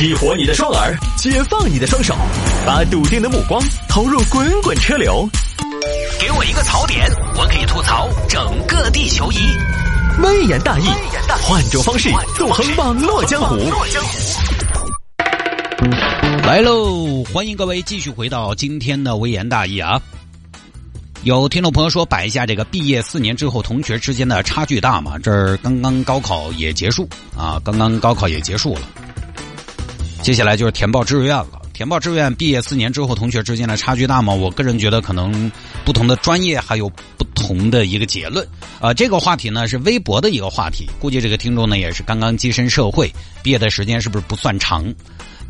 [0.00, 2.16] 激活你的双耳，解放你的双手，
[2.64, 5.28] 把笃定的目光投入滚滚车流。
[6.18, 7.06] 给我一个槽点，
[7.36, 9.36] 我可以吐槽整个地球仪。
[10.22, 10.86] 微言大义，
[11.42, 13.58] 换种方式纵横网络江湖。
[16.46, 20.00] 来喽，欢迎各位继续回到今天的微言大义啊！
[21.24, 25.18] 有听众朋友说，摆一下这个毕业四年之后同学之间的差距大吗？
[25.22, 27.06] 这儿刚刚高考也结束
[27.36, 28.80] 啊，刚刚高考也结束了，
[30.22, 31.62] 接下来就是填报志愿了。
[31.72, 34.34] 填报志愿，毕业四年之后同学之间的差距大吗？
[34.34, 35.50] 我个人觉得可能
[35.84, 38.46] 不同的专业还有不同的一个结论
[38.80, 38.92] 啊。
[38.92, 43.10] 这个话题呢是微博的一个话题，估计这个听众呢也是刚刚跻身社会，
[43.42, 44.94] 毕业的时间是不是不算长？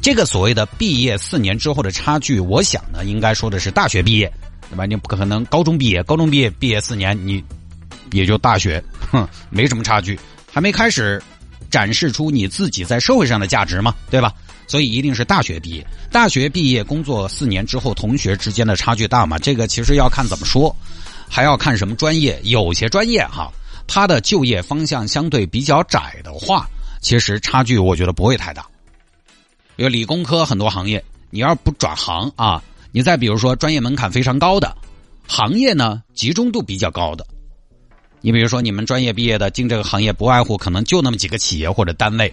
[0.00, 4.32] 这个所谓的毕业四年之后的差距，我想呢应该说的是大学毕业。
[4.70, 4.86] 对吧？
[4.86, 7.42] 你不可能高中毕业，高中毕业毕业四年，你
[8.12, 8.80] 也就大学，
[9.10, 10.16] 哼，没什么差距，
[10.52, 11.20] 还没开始
[11.70, 14.34] 展示出你自己在社会上的价值嘛，对吧？
[14.66, 15.86] 所以一定是大学毕业。
[16.12, 19.38] 大学毕业工作四年之后，同学之间的差距大吗？
[19.38, 20.74] 这个其实要看怎么说，
[21.28, 22.38] 还要看什么专业。
[22.44, 23.50] 有些专业哈，
[23.86, 26.68] 它的就业方向相对比较窄的话，
[27.00, 28.66] 其实差距我觉得不会太大。
[29.76, 32.62] 因为理工科很多行业，你要不转行啊。
[32.92, 34.76] 你再比如说，专业门槛非常高的
[35.26, 37.26] 行业呢，集中度比较高的。
[38.22, 42.32] 你比如说，你们专业毕业的进这个行业，不外乎可能就那么几个企业或者单位。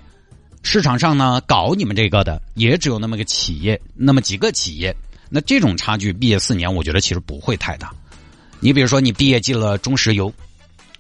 [0.64, 4.94] 市场上呢，搞你们这个的也只有那么个企业，那么几个企业。
[5.30, 7.94] 那这种差距，毕业四年，我觉得其实不会太大。
[8.60, 10.34] 你比如说，你毕业进了中石油，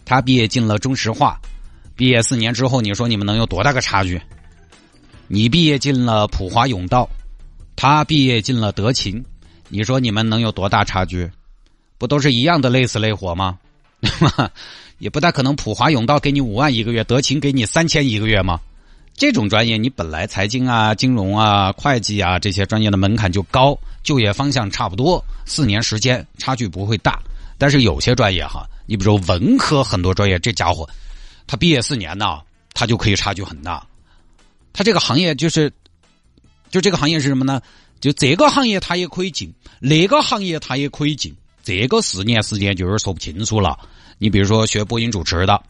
[0.06, 1.40] 他毕业进了中石化，
[1.96, 4.22] 毕业四年之后，你说你们能有多大个差距？
[5.28, 7.10] 你毕业进了普华永道，
[7.76, 9.22] 他毕业进了德勤。
[9.70, 11.30] 你说你们能有多大差距？
[11.98, 13.58] 不都是一样的累死累活吗？
[15.00, 15.56] 也不大可能。
[15.56, 18.60] 普华永道给你五万一个月，德勤给你三千一个月吗？
[19.16, 27.20] 这种专业你本来财经啊、金融啊、会计啊这些专业的门槛就高，就业方向差不多，四年时间差距不会大。
[27.58, 30.88] 但是有些专业哈，你比如说文科很多专业，这家伙
[31.48, 32.40] 他毕业四年呢，
[32.74, 33.84] 他就可以差距很大。
[34.72, 35.74] 他这个行业就是，
[36.70, 37.60] 就这个行业是什么呢？
[38.00, 41.36] 就这个行业他也可以进，那个行业他也可以进，
[41.68, 43.78] 这个四年时间就有点说不清楚了。
[44.20, 45.62] 你比如说学播音主持的，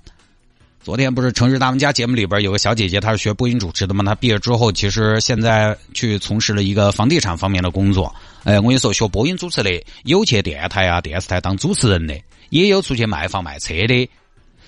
[0.84, 4.04] 昨天不是《城市大玩家》节目里边有个小姐姐，她是学播音主持的嘛？
[4.04, 8.14] 她毕业之后，其实现在去从事了一个房地产方面的工作。
[8.44, 9.72] 哎，我跟你说，学播音主持的
[10.04, 12.16] 有去电台啊、电视台当主持人的，
[12.52, 14.08] 也有出去卖房卖车的。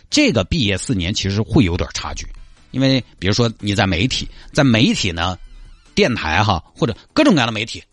[0.09, 2.25] 这个毕业四年其实会有点差距，
[2.71, 5.37] 因为比如说你在媒体，在媒体呢。
[5.95, 7.83] 电台哈，或者各种各样的媒体，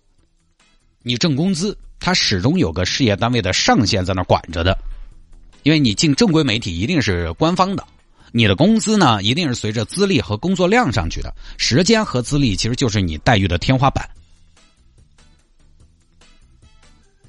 [1.03, 4.77] 你挣工资，它始终有个事业单位的上限在那管着的，
[5.63, 7.85] 因为你进正规媒体一定是官方的，
[8.33, 14.09] 你的工资呢一定是随着资历和工作量上去的，时间和资历其实就是你待遇的天花板。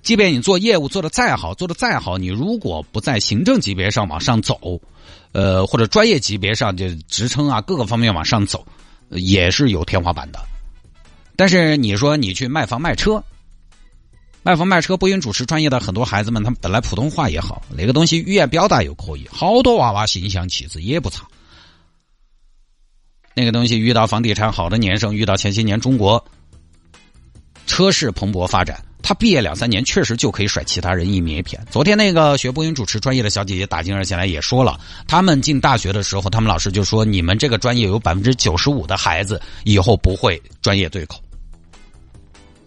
[0.03, 4.79] 即便你做业务做的再好，做的再好，你如果不在行政级别上往上走，
[5.33, 8.65] 呃，或者专业级别上就职称啊各个方面往上走，
[9.09, 10.39] 也是有天花板的。
[11.35, 13.21] 但是你说你去卖房卖车，
[14.47, 21.27] 卖房卖车播音主持专业的很多孩子们，他们本来普通话也好，那个东西语言表达又可以，好多娃娃形象气质也不差。
[23.33, 26.23] 那个东西遇到房地产好的年生，遇到前些年中国
[27.65, 31.61] 车市蓬勃发展，他毕业两三年确实就可以甩其他人一米一片。
[31.69, 41.21] 昨天那个学播音主持专业的小姐姐打进热线来也说了，他们进大学的时候，他们老师就说：“你们这个专业有百分之九十五的孩子以后不会专业对口。”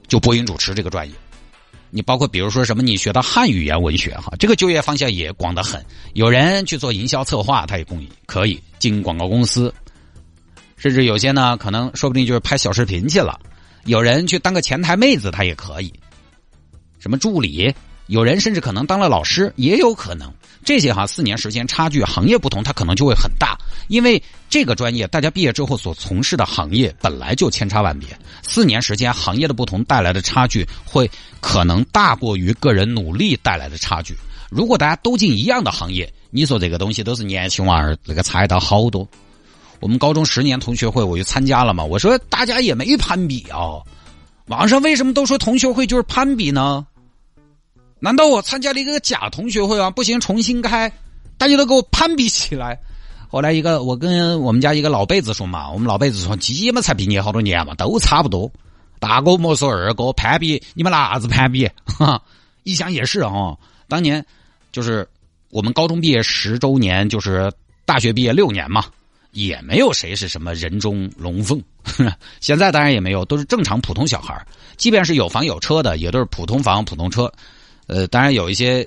[0.06, 1.14] 就播音主持这个专业，
[1.90, 5.84] 你包括比如说什么，你学到汉语言文学哈，这个就业方向也广得很。
[6.14, 9.74] 有人去做营销策划，他也供可以进广告公司，
[10.76, 13.38] 甚至有些呢，可能说不定就是拍小视频去了。
[13.86, 15.92] 有人去当个前台妹子，他也可以，
[16.98, 17.74] 什么助理。
[18.10, 20.28] 有人甚至可能当了老师，也有可能。
[20.64, 23.56] 这些哈，四年时间差距，行业不同，它可能就会很大。
[23.86, 28.08] 因为这个专业，大家毕业之后所从事的行业本来就千差万别。
[28.42, 31.08] 四年时间，行业的不同带来的差距，会
[31.40, 34.16] 可能大过于个人努力带来的差距。
[34.50, 39.08] 如果大家都进一样的行业，你说这个东西都是年轻娃儿，那个差到好多。
[39.78, 41.84] 我们高中十年同学会，我就参加了嘛。
[41.84, 43.78] 我说大家也没攀比啊，
[44.46, 46.84] 网上为什么都说同学会就是攀比呢？
[48.00, 49.90] 难道我参加了一个假同学会吗？
[49.90, 50.90] 不行，重新开，
[51.38, 52.78] 大家都给我攀比起来。
[53.28, 58.50] 后来一个，我跟我们家一个老辈子说嘛，我们老辈子说，鸡嘛才毕业好多年嘛，都差不多。
[58.98, 61.68] 大哥莫说二哥攀比，你们哪子攀比？
[61.84, 62.20] 哈，
[62.64, 63.56] 一想也是哦，
[63.86, 64.24] 当年
[64.72, 65.08] 就是
[65.50, 67.52] 我们高中毕业十周年，就是
[67.84, 68.84] 大学毕业六年嘛。
[69.32, 71.62] 也没有谁是什么人中龙凤。
[72.40, 74.44] 现在当然也没有，都是正常普通小孩。
[74.76, 77.32] 即便是有房有车的，也都是普通房、普通车。
[77.90, 78.86] 呃，当然有一些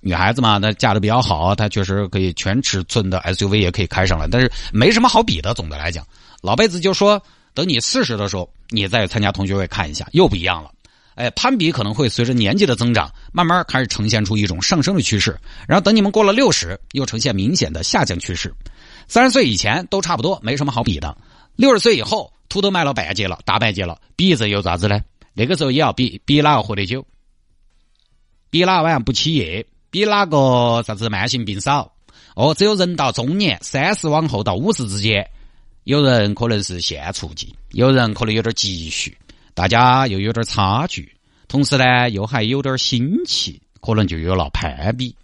[0.00, 5.54] 女孩子嘛，她嫁的比较好，她确实可以全尺寸的 SUV 也可以开上来，但是没什么好比的。
[5.54, 6.06] 总的来讲，
[6.42, 7.22] 老辈子就说，
[7.54, 10.70] 等你四十的时候，你再参加同学会看一下，又不一样了。
[11.14, 15.38] 哎，攀比可能会随着年纪的增长，慢慢开始呈现出一种上升的趋势。
[15.66, 18.54] 然后等你们过了六十，又呈现明显的下降趋势。
[19.08, 21.16] 三十岁以前都差不多，没什么好比的。
[21.56, 25.00] 六十岁以后，秃头卖了半截了，大半截了，比这又咋子呢？
[25.32, 27.04] 那个时候也要比比哪个活得久，
[28.50, 31.92] 比哪晚不起夜，比哪个啥子慢性病少。
[32.34, 35.28] 哦，只有人到中年，三十往后到五十之间，
[35.84, 39.16] 有人可能是现处境，有人可能有点积蓄。
[39.54, 41.12] 大家又有点差距，
[41.48, 45.14] 同时呢，又还有点心气，可能就有了攀比。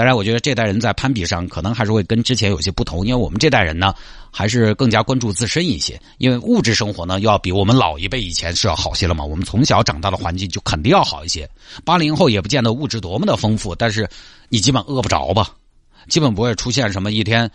[0.00, 3.94] 当然，我觉得这代人在攀比上可能还是会跟之前有些不同，因为我们这代人呢，
[4.30, 6.00] 还是更加关注自身一些。
[6.16, 9.22] 因为物质生活呢，要比我们老一辈以前是要好些了嘛。
[9.22, 11.46] 我们从小长大的环境就肯定要好一些。
[11.84, 14.08] 八零后也不见得物质多么的丰富，但是
[14.48, 15.54] 你基本饿不着吧，
[16.08, 17.50] 基本不会出现什么一天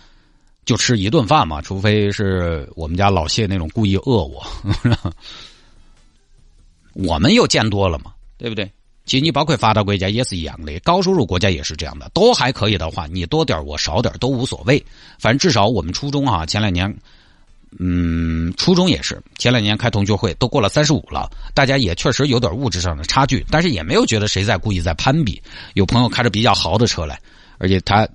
[0.65, 4.45] 就吃一顿饭嘛，除非是我们家老谢那种故意饿我。
[6.93, 8.71] 我们又见多了嘛，对不对？
[9.05, 14.83] 其实你包括发达国家也是一样的，高收入国家也是这样的，都还可以的话，你多点我少点都无所谓。
[15.19, 16.91] 反正至少我们初中啊，前两年，
[17.77, 25.41] 嗯，初中也是前两年开同学会，都过了三十五了，大家也确实有点物质上的差距，但是也没有觉得谁在故意在攀比。
[25.75, 27.19] 有朋友开着比较豪的车来，
[27.59, 28.07] 而且他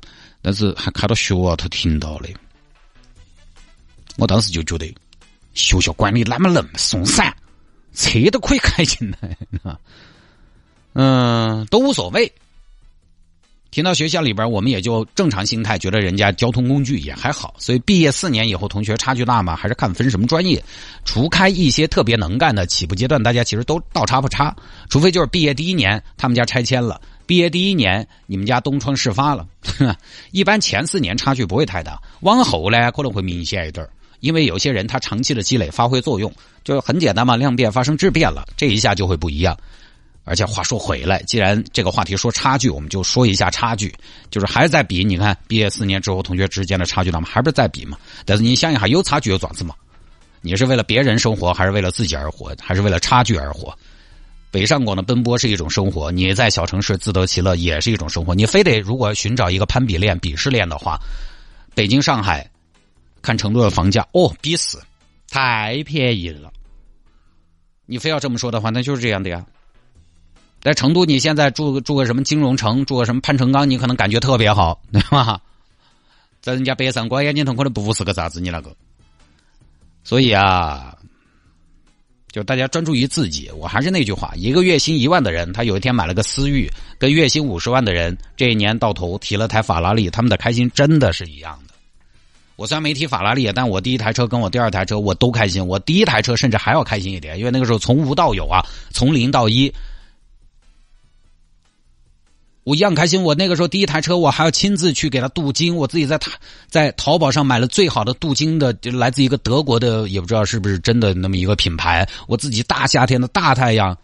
[0.42, 2.28] 但是还开到学校头听到的，
[4.16, 4.92] 我当时就觉得
[5.54, 7.32] 学校管理那么那么松散。
[7.92, 9.76] 车都可以开进来啊，
[10.92, 12.32] 嗯，都无所谓。
[13.70, 17.54] 听到学校里边，我们也就正常心态，觉得人家交通工具也还好。
[17.56, 19.54] 所以毕业四年以后，同学差距大吗？
[19.54, 20.60] 还是看分什么专业？
[21.04, 24.52] 除开一些特别能干的，起步阶段大家其实都倒差不差。
[24.88, 29.46] 除非就是毕业第一年他们家拆迁了，毕业第一年你们家东窗事发了。
[30.32, 33.86] 一般前四年差距不会太大，往后呢可能会明显一点。
[34.18, 36.30] 因为有些人他长期的积累发挥作用，
[36.64, 39.56] 就很简单嘛，量变发生质变了，这一下就会不一样。
[40.24, 43.94] 而且话说回来，既然这个话题说差距，我们就说一下差距，
[44.30, 45.04] 就是还是在比。
[45.04, 47.28] 你看毕业四年之后，同学之间的差距大吗？
[47.30, 47.98] 还不是在比嘛？
[48.24, 49.74] 但是你想一下，有差距又爪子嘛？
[50.40, 52.54] 你是为了别人生活，还是为了自己而活？
[52.60, 53.76] 还是为了差距而活？
[54.50, 58.34] 北上广的奔波是一种生活，你在小城市自得其乐也是一种生活。
[58.34, 60.98] 你非得如果寻找一个攀比链、鄙视链的话，
[61.74, 62.48] 北京、上海。
[63.22, 64.82] 看成都的房价哦，逼死
[65.28, 66.50] 太便宜了。
[67.84, 69.44] 你非要这么说的话，那就是这样的呀。
[70.60, 75.40] 在成都，你现在住住个什么金融城，住个什么潘成钢，你可能感觉特别好， 对吧？
[76.42, 78.74] 在人家北上广眼镜头可能不是个啥子，你那个。
[80.02, 80.96] 所以啊，
[82.32, 83.50] 就大家专注于自己。
[83.58, 91.74] 我还是那句话，一个月薪一万的人，他有一天买了个思域，跟月薪五十万的人，这一年到头提了台法拉利，他们的开心真的是一样的。
[92.56, 95.66] 我虽然没提法拉利，但我第一台车跟我第二台车我都开心。
[95.66, 98.60] 我第一台车甚至还要开心一点，因为那个时候从无到有啊，
[98.90, 99.72] 从零到一，
[102.62, 103.22] 我一样开心。
[103.22, 106.30] 我那个时候第一台车我还要亲自去给它镀金，我自己在淘
[106.68, 112.08] 在淘宝上买了最好的镀金的，就来自一个德国的，也不知道是不是真的那么一个品牌。
[112.28, 113.96] 我自己大夏天的大太阳，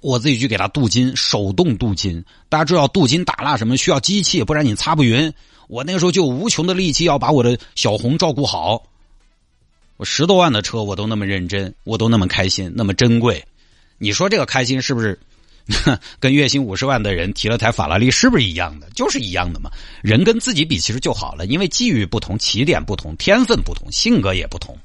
[0.00, 2.24] 我自己去给它镀金，手动镀金。
[2.48, 5.32] 大家知道镀金打蜡什么需要机器，不然你擦不匀。
[5.66, 8.82] 我那个时候就无穷的力气要把我的小红照顾好，
[9.96, 13.42] 我十多万的车我都那么认真，我都那么开心，那么珍贵。
[13.96, 15.18] 你说这个开心是不是
[16.20, 18.88] 跟月薪五十万的人提了台法拉利是不是一样的？
[18.94, 19.70] 就是一样的嘛。
[20.02, 24.76] 人跟自己比其实就好了，因为机遇不同，起点不同，天分不同，性格也不同。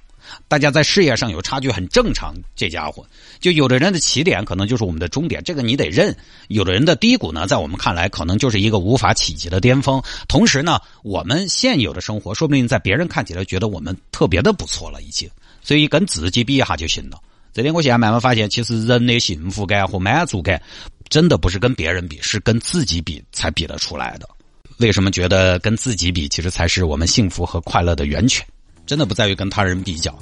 [0.47, 3.03] 大家在事业上有差距很正常，这家伙
[3.39, 6.13] 就有的人的起点可能就是我们的终点，这个你得认；
[6.49, 10.01] 有的人的低谷呢，在我们看来可能就是一个无法企及的巅峰。
[10.27, 15.27] 同时呢，我们现有的生活说不定在别人看起来觉得我们特别的不错了，已经。
[15.61, 17.19] 所以跟自己比一下就行了。
[17.53, 20.61] 这点我现在慢慢发现，其实人的幸福感和满足感
[21.09, 24.29] 真的不是跟别人比，是跟自己比才比得出来的。
[24.77, 28.45] 为什么觉得跟自己比，其实才是我们幸福和快乐的源泉？
[28.85, 30.17] 真的不在于跟他人比较，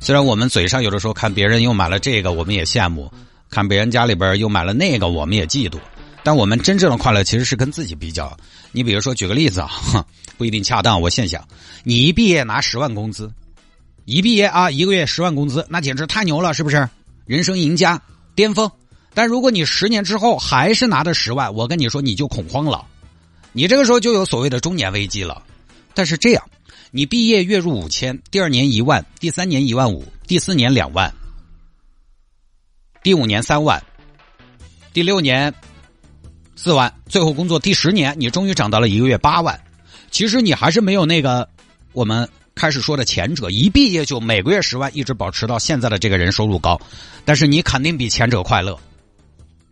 [0.00, 3.08] 虽然我们嘴上有的时候看别人又买了这个，我们也羡慕；
[3.48, 5.78] 看别人家里边又买了那个，我们也嫉妒。
[6.22, 8.36] 但我们真正的快乐其实是跟自己比较。
[8.72, 9.70] 你比如说，举个例子啊，
[10.36, 11.00] 不一定恰当。
[11.00, 11.46] 我现想，
[11.84, 13.32] 你一毕业拿十万工资，
[14.08, 16.88] 一毕业啊，一个月十万工资，那简直太牛了，是不是？
[17.26, 18.00] 人生赢家，
[18.34, 18.70] 巅峰。
[19.12, 22.86] 但如果你十年之后还是拿的十万，我跟你说，你就恐慌了，
[23.52, 25.42] 你这个时候就有所谓的中年危机了。
[25.92, 26.42] 但是这样，
[26.90, 31.12] 你毕业月入五千，第二年一万，第三年一万五，第四年两万，
[33.02, 33.84] 第五年三万，
[34.94, 35.52] 第六年
[36.56, 39.60] 四万，最后工作第十年，你终于涨到了一个月八万。
[40.10, 41.46] 其实你还是没有那个
[41.92, 42.26] 我们
[42.58, 46.78] 开始说的前者，一毕业就每个月十万，一直保持到现在的这个人收入高，
[47.24, 48.78] 但是你肯定比前者快乐。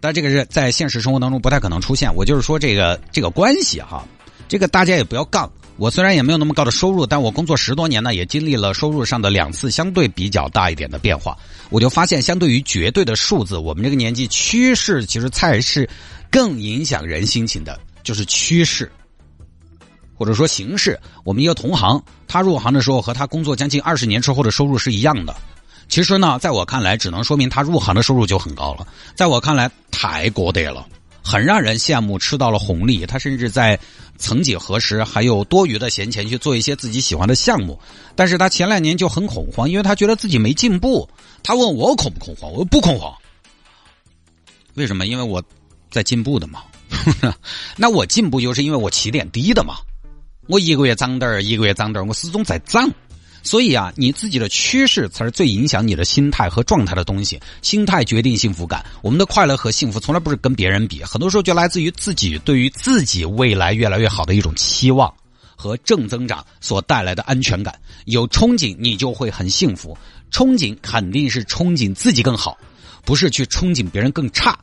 [0.00, 2.14] 但这个是在现实生活当中不太可能出现。
[2.14, 4.06] 我就是说这个这个关系哈，
[4.46, 5.50] 这个大家也不要杠。
[5.78, 11.36] 我虽然也没有那么高的收入，但我工作十多年呢，也经历了收入上的两次相对比较大一点的变化。
[11.68, 15.86] 我就发现，相对于绝对的数字，我们这个年纪趋势其实才是
[16.30, 18.90] 更影响人心情的，就是趋势。
[20.16, 25.34] 或者说形式，我们一个同行，他入行的时候和他工作将近二十年之后的收入是一样的。
[25.88, 28.86] 其实呢，在我看来，只能说明他入行的收入就很高了。
[29.14, 30.84] 在我看来，太过得了，
[31.22, 33.06] 很让人羡慕，吃到了红利。
[33.06, 33.78] 他甚至在
[34.18, 37.78] 曾几何时还有多余的闲钱去做一些自己喜欢的项目。
[38.16, 41.08] 但是他前两年就很恐慌，因为他觉得自己没进步。
[41.44, 43.14] 他问我恐不恐慌，我说不恐慌。
[44.74, 45.06] 为什么？
[45.06, 45.40] 因为我
[45.88, 46.62] 在进步的嘛。
[47.76, 49.76] 那我进步就是因为我起点低的嘛。
[50.46, 52.88] 我一个月涨点儿，一个月涨点儿，我始终在涨。
[53.42, 57.40] 所以啊，你自己的趋势才是最影响你的心态和状态的东西。
[57.62, 58.84] 心态决定幸福感。
[59.02, 65.12] 我们的快乐和幸福从来不是跟别人比，很多时候就来自于自己对于自己未来越来越好的一种期望
[65.54, 67.72] 和正增长所带来的安全感。
[68.06, 69.96] 有憧憬，你就会很幸福。
[70.32, 72.58] 憧憬肯定是憧憬自己更好，
[73.04, 74.58] 不是去憧憬别人更差。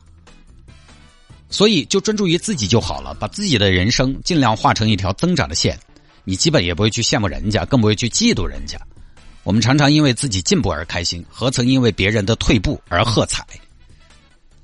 [1.50, 5.78] 所以，就专注于自己就好了，把自己的人生尽量画成一条增长的线，
[6.24, 8.78] 你基本也不会去羡慕人家，更不会去嫉妒人家。
[9.44, 13.44] 我们常常因为自己进步而开心，何曾因为别人的退步而喝彩？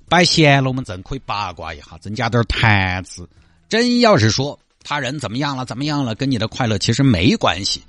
[0.09, 3.29] 摆闲了，我们真可以八卦一下，增加点谈资。
[3.69, 7.81] 真要是说他人怎么样了，怎么样了，跟你的快乐其实没关系。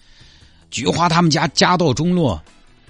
[0.70, 2.40] 菊花他们家家道中落，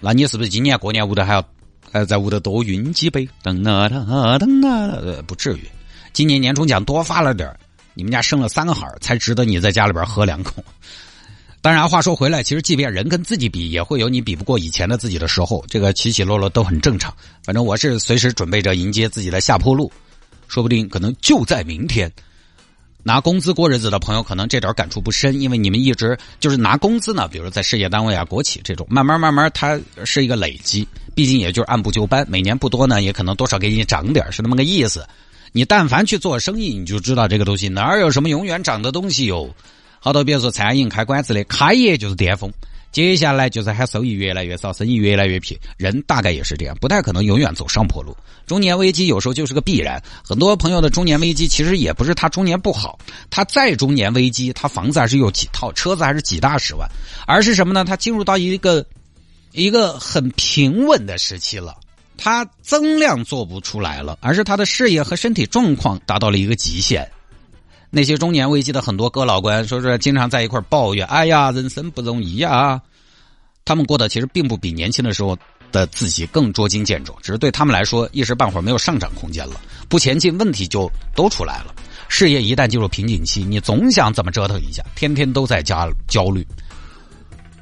[0.01, 1.43] 那你是不是今年过年屋头还要
[1.89, 3.25] 还在屋头多晕几杯？
[3.41, 5.61] 噔啊噔啊噔啊，不至于。
[6.13, 7.49] 今年年终奖多发了点
[7.93, 10.63] 你们家生了三个孩儿，才值得你在家里边喝两口。
[11.61, 17.13] 当然，话说回来，其实即便人跟自己比，也会有你比不过以前的自己的时候，这个起起落落都很正常。
[17.43, 19.91] 反正我是随时准备着迎接自己的下坡路，
[20.47, 22.11] 说不定可能就在明天。
[23.03, 35.05] 拿工资过日子的朋友，可能这点感触不深，因为你们一直就是拿工资呢，比如在事业单位啊、国企这种，慢慢慢慢它是一个累积，毕竟也就是按部就班，每年不多呢，也可能多少给你涨点是那么个意思。
[35.51, 39.53] 你但凡去做生意，你就知道这个东西哪儿有什么永远涨的东西哟。
[39.99, 42.51] 好多比如说餐饮开馆子的，开业就是巅峰，
[42.91, 45.59] 接下来就是还收益越来越少，生意越来越撇。
[45.77, 48.15] 人大概也是这样，不太可能永远走上坡路。
[48.47, 50.01] 中年危机有时候就是个必然。
[50.23, 52.97] 很多朋友的中年危机其实也不是他中年不好，
[53.29, 56.89] 他再中年危机，他房子还是有几套，车子还是几大十万，
[57.27, 57.85] 而是什么呢？
[57.85, 58.83] 他进入到一个
[59.51, 61.75] 一个很平稳的时期了。
[62.23, 67.09] 他增量做不出来了，而是他的事业和身体状况达到了一个极限。
[67.89, 72.79] 那些中年危机的很多哥老倌，说说经常在一块抱怨：“哎呀，人生不容易啊！”
[73.65, 75.35] 他们过得其实并不比年轻的时候
[75.71, 79.59] 的自己更捉襟见肘，只是对他们来说一时半会儿没有上涨空间了，
[79.89, 81.73] 不前进，问题就都出来了。
[82.07, 86.45] 事业一旦进入瓶颈期，你总想怎么折腾一下，天天都在家焦虑，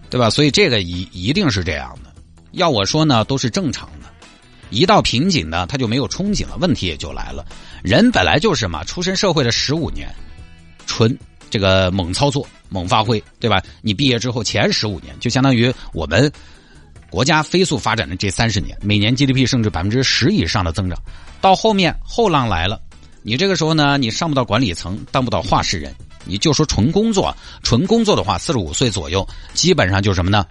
[0.09, 0.29] 对吧？
[0.29, 2.13] 所以这个一一定是这样的。
[2.51, 3.98] 要我说呢，都是正常的。
[4.69, 7.45] 一到瓶颈呢，他就没有憧憬了，问题也就来了。
[7.83, 10.13] 人本来就是嘛，出身社会的十五年，
[10.85, 11.17] 纯
[11.49, 13.61] 这个猛操作、猛发挥，对吧？
[13.81, 16.31] 你毕业之后前十五年，就相当于我们
[17.09, 21.01] 国家飞速发展的这三十年，每年 GDP 甚至百分之十以上的增长。
[21.41, 22.79] 到后面后浪来了，
[23.23, 25.95] 你这个时候呢，你上不到管理层，当不到话事人，
[26.25, 30.45] 你就说纯工作，纯工作的话，四十五岁左右，基本上就什么呢？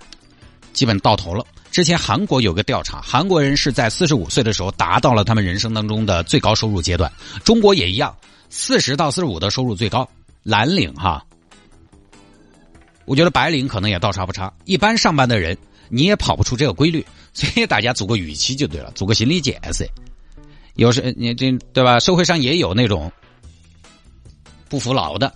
[0.73, 1.45] 基本到头了。
[1.71, 7.11] 之前韩国有个调查，韩国人是在四十五岁的时候达到了他们人生当中的最高收入阶段。
[7.45, 8.17] 中国也一样，
[8.51, 10.09] 四十到四十五的收入最高，
[10.43, 11.25] 蓝领哈。
[13.05, 14.53] 我觉得白领可能也倒差不差。
[14.65, 15.57] 一般上班的人
[15.89, 19.87] 你也跑不出这个规律， 所以大家组个预期就对了，组个心理建设。
[20.75, 22.01] 有时你这对吧？
[22.01, 23.11] 社会上也有那种
[24.69, 25.33] 不服老的、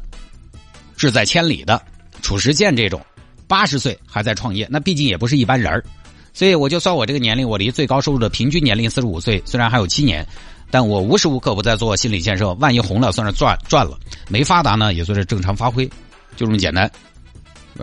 [0.96, 1.80] 志在千里的、
[2.20, 3.00] 褚时健这种，
[3.46, 5.84] 八十岁还在创业，那毕竟也不是一般人儿。
[6.34, 10.26] 所以我就算我这个年龄，我离最高收入的平均年龄四十五岁，虽然还有七年，
[10.70, 12.52] 但我无时无刻不在做心理建设。
[12.54, 13.92] 万一红了，算是赚赚了；
[14.28, 15.86] 没发达呢，也算是正常发挥，
[16.36, 16.90] 就这么简单。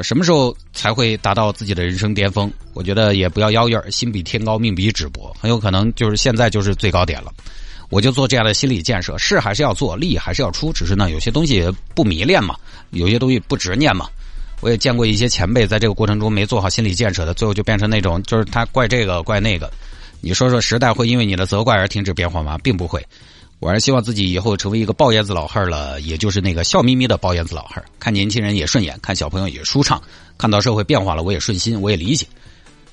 [0.04, 2.52] 什么时候才会达到自己的人生巅峰？
[2.74, 7.32] 我觉得也不要妖艳心比天高，命比纸薄，很有可能就是现在就是最高点了。
[7.90, 12.56] 我就做这样的心理建设，是还是要做，力还是要出，只是呢，有些东西不迷恋嘛，
[12.92, 14.08] 有些东西不执念嘛。
[14.62, 19.72] 我也见过一些前辈在这个过程中没做好心理建设的，最后就变成那种就是他怪这个怪那个。
[20.22, 22.58] 你说说，时代会因为你的责怪而停止变化吗？
[22.58, 23.06] 并不会。
[23.60, 30.02] 我还是希望自己以后成为一个抱燕子老汉儿了，也就是那个笑眯眯的抱燕子老汉儿，看年轻人也顺眼，看小朋友也舒畅，
[30.38, 32.26] 看到社会变化了我也顺心，我也理解。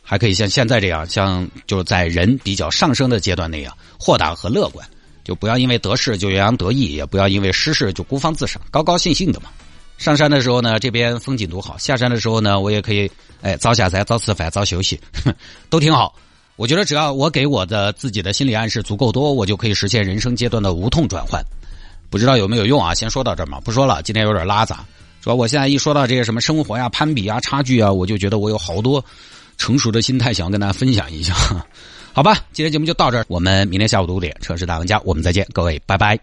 [0.02, 4.86] 还可以像现在这样，像就是在人比较上升的阶段那样豁达和乐观，
[5.24, 9.50] 就不要因为得势就洋洋得意，也不要因为失势就孤芳自赏，高高兴兴的嘛。
[9.98, 13.10] 上山的时候呢，这边风景独好；下山的时候呢，我也可以
[13.42, 15.00] 哎早下山、早吃饭、早休息，
[15.70, 16.14] 都挺好。
[16.56, 21.42] 我觉得只要我给我的自己的心理暗示足够多，我就可以实现人生阶段的无痛转换。
[22.08, 22.94] 不知道有没有用啊？
[22.94, 24.02] 先说到这儿嘛，不说了。
[24.02, 24.84] 今天有点拉杂，
[25.20, 29.04] 主要我现在一说到这些什么生活呀、攀比啊、差距啊，我就觉得我有好多。
[29.58, 31.34] 成熟的心态，想要跟大家分享一下，
[32.12, 32.36] 好吧？
[32.52, 36.18] 今天节目就到这儿，我们明天下午五点《城市大玩家》，我们再见，各位，拜拜。